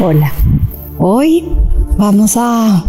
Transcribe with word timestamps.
Hola. 0.00 0.32
Hoy 0.98 1.44
vamos 1.98 2.38
a 2.38 2.86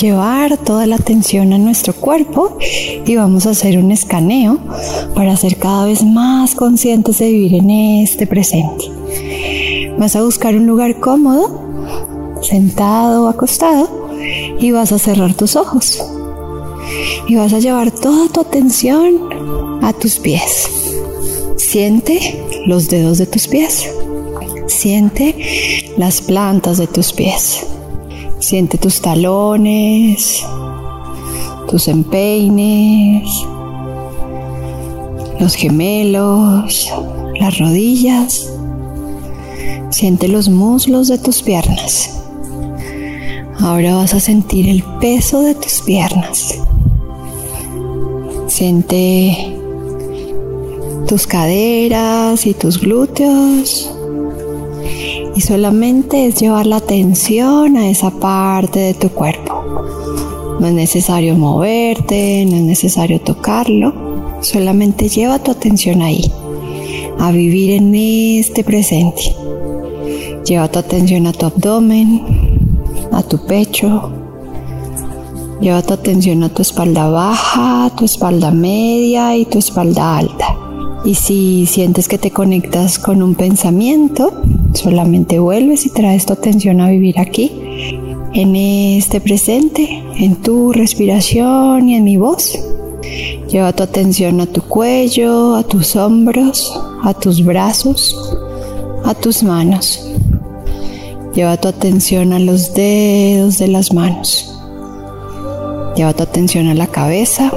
llevar 0.00 0.56
toda 0.56 0.86
la 0.86 0.96
atención 0.96 1.52
a 1.52 1.58
nuestro 1.58 1.92
cuerpo 1.92 2.56
y 3.04 3.16
vamos 3.16 3.44
a 3.44 3.50
hacer 3.50 3.76
un 3.76 3.92
escaneo 3.92 4.58
para 5.14 5.36
ser 5.36 5.58
cada 5.58 5.84
vez 5.84 6.02
más 6.02 6.54
conscientes 6.54 7.18
de 7.18 7.30
vivir 7.30 7.56
en 7.56 7.68
este 7.68 8.26
presente. 8.26 8.86
Vas 9.98 10.16
a 10.16 10.22
buscar 10.22 10.56
un 10.56 10.66
lugar 10.66 11.00
cómodo, 11.00 12.40
sentado 12.40 13.24
o 13.24 13.28
acostado, 13.28 14.08
y 14.58 14.70
vas 14.70 14.92
a 14.92 14.98
cerrar 14.98 15.34
tus 15.34 15.54
ojos. 15.54 16.02
Y 17.26 17.36
vas 17.36 17.52
a 17.52 17.58
llevar 17.58 17.90
toda 17.90 18.28
tu 18.30 18.40
atención 18.40 19.82
a 19.82 19.92
tus 19.92 20.18
pies. 20.18 20.70
Siente 21.56 22.42
los 22.64 22.88
dedos 22.88 23.18
de 23.18 23.26
tus 23.26 23.48
pies. 23.48 23.90
Siente 24.68 25.94
las 25.96 26.20
plantas 26.20 26.76
de 26.76 26.86
tus 26.86 27.12
pies. 27.12 27.66
Siente 28.38 28.76
tus 28.78 29.00
talones, 29.00 30.44
tus 31.68 31.88
empeines, 31.88 33.28
los 35.40 35.54
gemelos, 35.54 36.92
las 37.40 37.58
rodillas. 37.58 38.52
Siente 39.90 40.28
los 40.28 40.50
muslos 40.50 41.08
de 41.08 41.18
tus 41.18 41.42
piernas. 41.42 42.10
Ahora 43.58 43.96
vas 43.96 44.12
a 44.14 44.20
sentir 44.20 44.68
el 44.68 44.84
peso 45.00 45.40
de 45.40 45.54
tus 45.54 45.80
piernas. 45.80 46.60
Siente 48.46 49.56
tus 51.08 51.26
caderas 51.26 52.46
y 52.46 52.52
tus 52.52 52.78
glúteos. 52.78 53.97
Y 55.38 55.40
solamente 55.40 56.26
es 56.26 56.40
llevar 56.40 56.66
la 56.66 56.78
atención 56.78 57.76
a 57.76 57.88
esa 57.88 58.10
parte 58.10 58.80
de 58.80 58.94
tu 58.94 59.10
cuerpo. 59.10 59.62
No 60.58 60.66
es 60.66 60.72
necesario 60.72 61.36
moverte, 61.36 62.44
no 62.44 62.56
es 62.56 62.62
necesario 62.62 63.20
tocarlo. 63.20 63.94
Solamente 64.40 65.08
lleva 65.08 65.38
tu 65.38 65.52
atención 65.52 66.02
ahí, 66.02 66.28
a 67.20 67.30
vivir 67.30 67.70
en 67.70 67.94
este 67.94 68.64
presente. 68.64 69.32
Lleva 70.44 70.66
tu 70.66 70.80
atención 70.80 71.28
a 71.28 71.32
tu 71.32 71.46
abdomen, 71.46 72.20
a 73.12 73.22
tu 73.22 73.46
pecho. 73.46 74.10
Lleva 75.60 75.82
tu 75.82 75.94
atención 75.94 76.42
a 76.42 76.48
tu 76.48 76.62
espalda 76.62 77.10
baja, 77.10 77.92
tu 77.96 78.06
espalda 78.06 78.50
media 78.50 79.36
y 79.36 79.44
tu 79.44 79.60
espalda 79.60 80.18
alta. 80.18 80.56
Y 81.04 81.14
si 81.14 81.66
sientes 81.66 82.08
que 82.08 82.18
te 82.18 82.32
conectas 82.32 82.98
con 82.98 83.22
un 83.22 83.36
pensamiento, 83.36 84.32
solamente 84.74 85.38
vuelves 85.38 85.86
y 85.86 85.90
traes 85.90 86.26
tu 86.26 86.32
atención 86.32 86.80
a 86.80 86.90
vivir 86.90 87.18
aquí, 87.18 87.52
en 88.34 88.56
este 88.56 89.20
presente, 89.20 90.02
en 90.16 90.36
tu 90.36 90.72
respiración 90.72 91.88
y 91.88 91.96
en 91.96 92.04
mi 92.04 92.16
voz. 92.16 92.58
Lleva 93.48 93.72
tu 93.72 93.82
atención 93.82 94.40
a 94.40 94.46
tu 94.46 94.62
cuello, 94.62 95.56
a 95.56 95.62
tus 95.62 95.96
hombros, 95.96 96.78
a 97.02 97.14
tus 97.14 97.44
brazos, 97.44 98.14
a 99.04 99.14
tus 99.14 99.42
manos. 99.42 100.04
Lleva 101.34 101.56
tu 101.56 101.68
atención 101.68 102.32
a 102.32 102.38
los 102.38 102.74
dedos 102.74 103.58
de 103.58 103.68
las 103.68 103.92
manos. 103.94 104.54
Lleva 105.96 106.12
tu 106.12 106.22
atención 106.22 106.66
a 106.68 106.74
la 106.74 106.86
cabeza, 106.86 107.50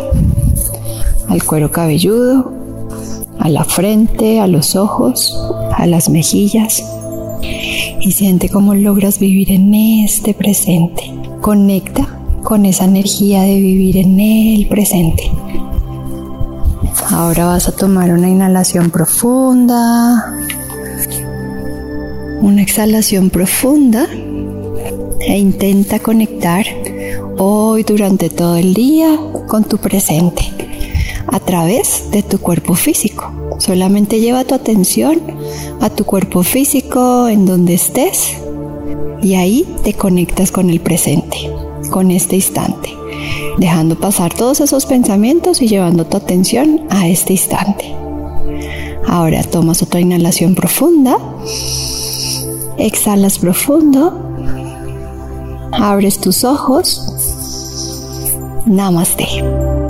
al 1.27 1.43
cuero 1.43 1.71
cabelludo, 1.71 2.53
a 3.39 3.49
la 3.49 3.63
frente, 3.65 4.39
a 4.39 4.47
los 4.47 4.75
ojos, 4.75 5.37
a 5.75 5.85
las 5.87 6.09
mejillas 6.09 6.83
y 8.01 8.11
siente 8.11 8.49
cómo 8.49 8.73
logras 8.73 9.19
vivir 9.19 9.51
en 9.51 9.73
este 9.73 10.33
presente. 10.33 11.13
Conecta 11.41 12.19
con 12.43 12.65
esa 12.65 12.85
energía 12.85 13.43
de 13.43 13.55
vivir 13.59 13.97
en 13.97 14.19
el 14.19 14.67
presente. 14.67 15.31
Ahora 17.09 17.45
vas 17.45 17.67
a 17.67 17.75
tomar 17.75 18.11
una 18.11 18.29
inhalación 18.29 18.89
profunda, 18.89 20.33
una 22.41 22.61
exhalación 22.61 23.29
profunda 23.29 24.07
e 25.19 25.37
intenta 25.37 25.99
conectar 25.99 26.65
hoy 27.37 27.83
durante 27.83 28.29
todo 28.29 28.57
el 28.57 28.73
día 28.73 29.19
con 29.47 29.63
tu 29.65 29.77
presente 29.77 30.70
a 31.27 31.39
través 31.39 32.11
de 32.11 32.23
tu 32.23 32.39
cuerpo 32.39 32.75
físico. 32.75 33.31
Solamente 33.57 34.19
lleva 34.19 34.43
tu 34.43 34.55
atención 34.55 35.21
a 35.79 35.89
tu 35.89 36.05
cuerpo 36.05 36.43
físico 36.43 37.27
en 37.27 37.45
donde 37.45 37.75
estés 37.75 38.37
y 39.21 39.35
ahí 39.35 39.67
te 39.83 39.93
conectas 39.93 40.51
con 40.51 40.69
el 40.69 40.79
presente, 40.79 41.37
con 41.91 42.11
este 42.11 42.35
instante, 42.35 42.89
dejando 43.57 43.99
pasar 43.99 44.33
todos 44.33 44.61
esos 44.61 44.85
pensamientos 44.85 45.61
y 45.61 45.67
llevando 45.67 46.05
tu 46.05 46.17
atención 46.17 46.81
a 46.89 47.07
este 47.07 47.33
instante. 47.33 47.93
Ahora 49.07 49.43
tomas 49.43 49.83
otra 49.83 49.99
inhalación 49.99 50.55
profunda, 50.55 51.17
exhalas 52.77 53.37
profundo, 53.39 54.31
abres 55.71 56.19
tus 56.19 56.43
ojos, 56.43 57.01
namaste. 58.65 59.80